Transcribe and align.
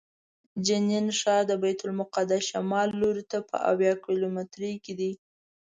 جنین 0.65 1.07
ښار 1.19 1.41
د 1.47 1.51
بیت 1.61 1.79
المقدس 1.87 2.41
شمال 2.51 2.89
لوري 3.01 3.23
ته 3.31 3.37
په 3.49 3.55
اویا 3.69 3.93
کیلومترۍ 4.05 4.73
کې 4.83 4.93
دی. 4.99 5.11